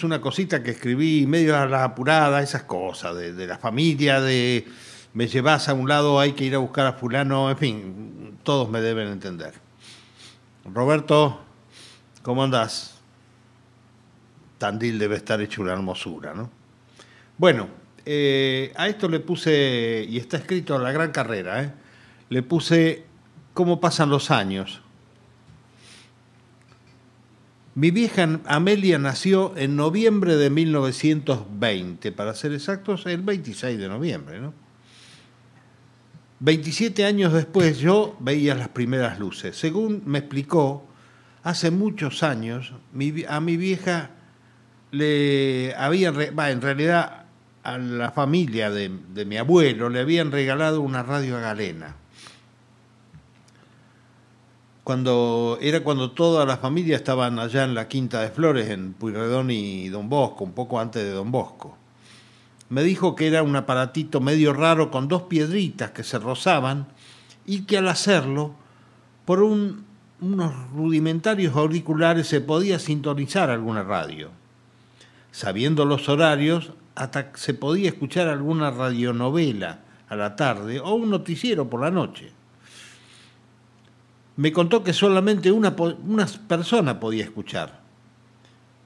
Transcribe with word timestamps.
es 0.00 0.04
una 0.04 0.22
cosita 0.22 0.62
que 0.62 0.70
escribí 0.70 1.26
medio 1.26 1.58
a 1.58 1.66
la 1.66 1.84
apurada, 1.84 2.40
esas 2.40 2.62
cosas, 2.62 3.14
de, 3.14 3.34
de 3.34 3.46
la 3.46 3.58
familia, 3.58 4.18
de 4.22 4.66
me 5.12 5.28
llevas 5.28 5.68
a 5.68 5.74
un 5.74 5.90
lado, 5.90 6.18
hay 6.18 6.32
que 6.32 6.44
ir 6.44 6.54
a 6.54 6.58
buscar 6.58 6.86
a 6.86 6.94
fulano, 6.94 7.50
en 7.50 7.58
fin, 7.58 8.38
todos 8.42 8.70
me 8.70 8.80
deben 8.80 9.08
entender. 9.08 9.52
Roberto, 10.64 11.40
¿cómo 12.22 12.42
andás? 12.42 12.98
Tandil 14.56 14.98
debe 14.98 15.16
estar 15.16 15.38
hecho 15.42 15.60
una 15.60 15.72
hermosura, 15.72 16.32
¿no? 16.32 16.48
Bueno, 17.36 17.68
eh, 18.06 18.72
a 18.76 18.88
esto 18.88 19.06
le 19.06 19.20
puse, 19.20 20.06
y 20.08 20.16
está 20.16 20.38
escrito 20.38 20.78
la 20.78 20.92
gran 20.92 21.12
carrera, 21.12 21.62
¿eh? 21.62 21.72
le 22.30 22.42
puse 22.42 23.04
cómo 23.52 23.80
pasan 23.80 24.08
los 24.08 24.30
años. 24.30 24.80
Mi 27.80 27.90
vieja 27.90 28.40
Amelia 28.44 28.98
nació 28.98 29.56
en 29.56 29.74
noviembre 29.74 30.36
de 30.36 30.50
1920, 30.50 32.12
para 32.12 32.34
ser 32.34 32.52
exactos, 32.52 33.06
el 33.06 33.22
26 33.22 33.78
de 33.78 33.88
noviembre, 33.88 34.38
¿no? 34.38 34.52
27 36.40 37.06
años 37.06 37.32
después 37.32 37.78
yo 37.78 38.18
veía 38.20 38.54
las 38.54 38.68
primeras 38.68 39.18
luces. 39.18 39.56
Según 39.56 40.02
me 40.04 40.18
explicó, 40.18 40.86
hace 41.42 41.70
muchos 41.70 42.22
años 42.22 42.74
a 43.26 43.40
mi 43.40 43.56
vieja 43.56 44.10
le 44.90 45.74
habían, 45.74 46.20
en 46.20 46.60
realidad 46.60 47.24
a 47.62 47.78
la 47.78 48.10
familia 48.10 48.70
de, 48.70 48.90
de, 49.14 49.24
mi 49.24 49.38
abuelo 49.38 49.88
le 49.88 50.00
habían 50.00 50.32
regalado 50.32 50.82
una 50.82 51.02
radio 51.02 51.38
a 51.38 51.40
galena. 51.40 51.96
Cuando, 54.90 55.56
era 55.60 55.84
cuando 55.84 56.10
toda 56.10 56.44
la 56.44 56.56
familia 56.56 56.96
estaban 56.96 57.38
allá 57.38 57.62
en 57.62 57.74
la 57.74 57.86
Quinta 57.86 58.22
de 58.22 58.30
Flores, 58.30 58.70
en 58.70 58.92
Puyredón 58.92 59.52
y 59.52 59.88
Don 59.88 60.08
Bosco, 60.08 60.42
un 60.42 60.50
poco 60.50 60.80
antes 60.80 61.04
de 61.04 61.10
Don 61.10 61.30
Bosco 61.30 61.76
me 62.70 62.82
dijo 62.82 63.14
que 63.14 63.28
era 63.28 63.44
un 63.44 63.54
aparatito 63.54 64.20
medio 64.20 64.52
raro 64.52 64.90
con 64.90 65.06
dos 65.06 65.22
piedritas 65.22 65.90
que 65.90 66.02
se 66.02 66.18
rozaban 66.18 66.86
y 67.44 67.62
que 67.62 67.78
al 67.78 67.86
hacerlo, 67.86 68.54
por 69.26 69.42
unos 69.44 70.70
rudimentarios 70.72 71.54
auriculares 71.54 72.26
se 72.26 72.40
podía 72.40 72.80
sintonizar 72.80 73.48
alguna 73.48 73.84
radio. 73.84 74.30
Sabiendo 75.30 75.84
los 75.84 76.08
horarios, 76.08 76.72
hasta 76.94 77.30
se 77.34 77.54
podía 77.54 77.88
escuchar 77.90 78.26
alguna 78.26 78.72
radionovela 78.72 79.80
a 80.08 80.16
la 80.16 80.34
tarde 80.34 80.80
o 80.80 80.94
un 80.94 81.10
noticiero 81.10 81.68
por 81.68 81.80
la 81.80 81.90
noche. 81.90 82.39
Me 84.40 84.54
contó 84.54 84.82
que 84.82 84.94
solamente 84.94 85.52
una, 85.52 85.76
persona 85.76 86.98
podía 86.98 87.24
escuchar 87.24 87.82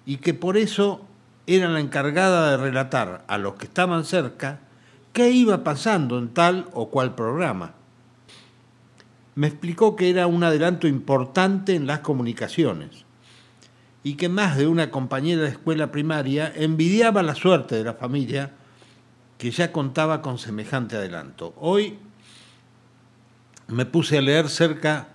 y 0.04 0.16
que 0.16 0.34
por 0.34 0.56
eso 0.56 1.06
era 1.46 1.68
la 1.68 1.78
encargada 1.78 2.50
de 2.50 2.56
relatar 2.56 3.24
a 3.28 3.38
los 3.38 3.54
que 3.54 3.66
estaban 3.66 4.04
cerca 4.04 4.58
qué 5.12 5.30
iba 5.30 5.62
pasando 5.62 6.18
en 6.18 6.30
tal 6.30 6.66
o 6.72 6.88
cual 6.90 7.14
programa. 7.14 7.74
Me 9.36 9.46
explicó 9.46 9.94
que 9.94 10.10
era 10.10 10.26
un 10.26 10.42
adelanto 10.42 10.88
importante 10.88 11.76
en 11.76 11.86
las 11.86 12.00
comunicaciones 12.00 13.04
y 14.02 14.14
que 14.14 14.28
más 14.28 14.56
de 14.56 14.66
una 14.66 14.90
compañera 14.90 15.42
de 15.42 15.50
escuela 15.50 15.92
primaria 15.92 16.52
envidiaba 16.56 17.22
la 17.22 17.36
suerte 17.36 17.76
de 17.76 17.84
la 17.84 17.94
familia 17.94 18.50
que 19.38 19.52
ya 19.52 19.70
contaba 19.70 20.20
con 20.20 20.38
semejante 20.38 20.96
adelanto. 20.96 21.54
Hoy 21.60 21.96
me 23.68 23.86
puse 23.86 24.18
a 24.18 24.20
leer 24.20 24.48
cerca 24.48 25.13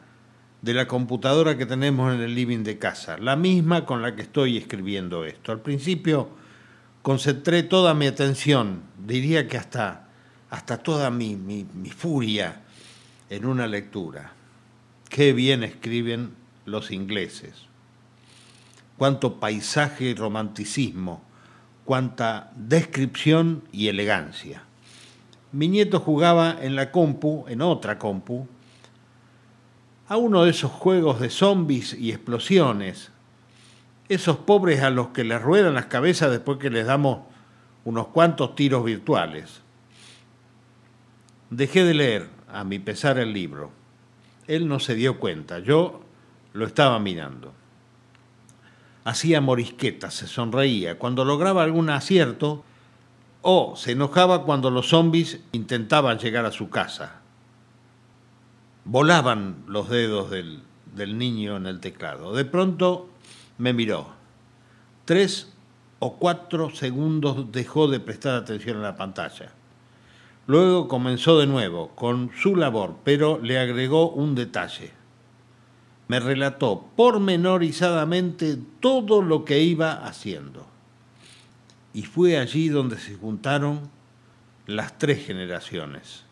de 0.61 0.73
la 0.73 0.87
computadora 0.87 1.57
que 1.57 1.65
tenemos 1.65 2.13
en 2.13 2.21
el 2.21 2.35
living 2.35 2.63
de 2.63 2.77
casa, 2.77 3.17
la 3.17 3.35
misma 3.35 3.85
con 3.85 4.01
la 4.01 4.15
que 4.15 4.23
estoy 4.23 4.57
escribiendo 4.57 5.25
esto. 5.25 5.51
Al 5.51 5.61
principio 5.61 6.29
concentré 7.01 7.63
toda 7.63 7.93
mi 7.93 8.07
atención, 8.07 8.83
diría 8.97 9.47
que 9.47 9.57
hasta, 9.57 10.09
hasta 10.49 10.77
toda 10.77 11.09
mi, 11.11 11.35
mi, 11.35 11.65
mi 11.73 11.89
furia 11.89 12.61
en 13.29 13.45
una 13.45 13.67
lectura. 13.67 14.33
Qué 15.09 15.33
bien 15.33 15.63
escriben 15.63 16.31
los 16.65 16.91
ingleses. 16.91 17.53
Cuánto 18.97 19.39
paisaje 19.39 20.05
y 20.05 20.13
romanticismo, 20.13 21.23
cuánta 21.85 22.51
descripción 22.55 23.63
y 23.71 23.87
elegancia. 23.87 24.63
Mi 25.51 25.67
nieto 25.67 25.99
jugaba 25.99 26.57
en 26.61 26.75
la 26.75 26.91
compu, 26.91 27.45
en 27.47 27.61
otra 27.61 27.97
compu, 27.97 28.47
a 30.09 30.17
uno 30.17 30.43
de 30.43 30.49
esos 30.49 30.71
juegos 30.71 31.19
de 31.19 31.29
zombies 31.29 31.93
y 31.93 32.09
explosiones, 32.09 33.11
esos 34.09 34.37
pobres 34.37 34.81
a 34.81 34.89
los 34.89 35.09
que 35.09 35.23
les 35.23 35.39
ruedan 35.39 35.75
las 35.75 35.85
cabezas 35.85 36.31
después 36.31 36.57
que 36.57 36.71
les 36.71 36.87
damos 36.87 37.19
unos 37.85 38.07
cuantos 38.07 38.55
tiros 38.55 38.83
virtuales. 38.83 39.61
Dejé 41.51 41.83
de 41.83 41.93
leer, 41.93 42.29
a 42.51 42.63
mi 42.63 42.79
pesar, 42.79 43.19
el 43.19 43.33
libro. 43.33 43.69
Él 44.47 44.67
no 44.67 44.79
se 44.79 44.95
dio 44.95 45.19
cuenta, 45.19 45.59
yo 45.59 46.01
lo 46.53 46.65
estaba 46.65 46.97
mirando. 46.97 47.53
Hacía 49.03 49.41
morisquetas, 49.41 50.15
se 50.15 50.25
sonreía 50.25 50.97
cuando 50.97 51.23
lograba 51.23 51.61
algún 51.61 51.91
acierto 51.91 52.63
o 53.43 53.75
se 53.75 53.91
enojaba 53.91 54.43
cuando 54.43 54.71
los 54.71 54.89
zombies 54.89 55.39
intentaban 55.51 56.17
llegar 56.17 56.45
a 56.45 56.51
su 56.51 56.71
casa 56.71 57.18
volaban 58.85 59.63
los 59.67 59.89
dedos 59.89 60.29
del, 60.31 60.63
niño 61.17 61.57
en 61.57 61.65
el 61.65 61.79
teclado. 61.79 62.33
De 62.33 62.45
pronto 62.45 63.09
me 63.57 63.73
miró. 63.73 64.07
Tres 65.05 65.53
o 65.99 66.17
cuatro 66.17 66.69
segundos 66.69 67.51
dejó 67.51 67.87
de 67.87 67.99
prestar 67.99 68.35
atención 68.35 68.77
a 68.77 68.81
la 68.81 68.97
pantalla. 68.97 69.51
Luego 70.47 70.87
comenzó 70.87 71.39
de 71.39 71.47
nuevo 71.47 71.89
con 71.89 72.31
su 72.35 72.55
labor, 72.55 72.97
pero 73.03 73.39
le 73.39 73.59
agregó 73.59 74.09
un 74.09 74.35
detalle. 74.35 74.91
Me 76.07 76.19
relató 76.19 76.87
pormenorizadamente 76.95 78.57
todo 78.79 79.21
lo 79.21 79.45
que 79.45 79.61
iba 79.61 79.93
haciendo. 79.93 80.65
Y 81.93 82.03
fue 82.03 82.37
allí 82.37 82.69
donde 82.69 82.97
se 82.97 83.15
juntaron 83.15 83.89
las 84.65 84.97
tres 84.97 85.25
generaciones. 85.25 86.23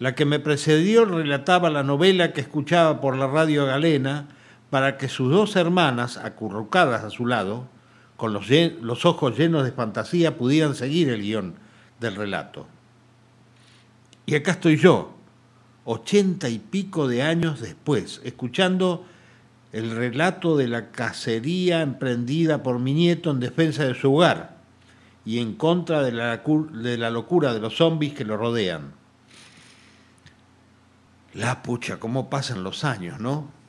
La 0.00 0.14
que 0.14 0.24
me 0.24 0.40
precedió 0.40 1.04
relataba 1.04 1.68
la 1.68 1.82
novela 1.82 2.32
que 2.32 2.40
escuchaba 2.40 3.02
por 3.02 3.18
la 3.18 3.26
radio 3.26 3.66
galena 3.66 4.28
para 4.70 4.96
que 4.96 5.10
sus 5.10 5.30
dos 5.30 5.56
hermanas, 5.56 6.16
acurrucadas 6.16 7.04
a 7.04 7.10
su 7.10 7.26
lado, 7.26 7.68
con 8.16 8.32
los, 8.32 9.04
ojos 9.04 9.38
llenos 9.38 9.62
de 9.62 9.72
fantasía, 9.72 10.38
pudieran 10.38 10.74
seguir 10.74 11.10
el 11.10 11.20
guion 11.20 11.54
del 12.00 12.16
relato. 12.16 12.66
Y 14.24 14.36
acá 14.36 14.52
estoy 14.52 14.78
yo, 14.78 15.12
ochenta 15.84 16.48
y 16.48 16.60
pico 16.60 17.06
de 17.06 17.22
años 17.22 17.60
después, 17.60 18.22
escuchando 18.24 19.04
el 19.70 19.90
relato 19.90 20.56
de 20.56 20.68
la 20.68 20.92
cacería 20.92 21.82
emprendida 21.82 22.62
por 22.62 22.78
mi 22.78 22.94
nieto 22.94 23.30
en 23.30 23.40
defensa 23.40 23.84
de 23.84 23.94
su 23.94 24.14
hogar 24.14 24.56
y 25.26 25.40
en 25.40 25.56
contra 25.56 26.02
de 26.02 26.12
la, 26.12 26.38
de 26.38 26.96
la 26.96 27.10
locura 27.10 27.52
de 27.52 27.60
los 27.60 27.76
zombies 27.76 28.14
que 28.14 28.24
lo 28.24 28.38
rodean. 28.38 28.98
La 31.32 31.62
pucha, 31.62 31.98
cómo 31.98 32.28
pasan 32.28 32.64
los 32.64 32.84
años, 32.84 33.20
¿no? 33.20 33.59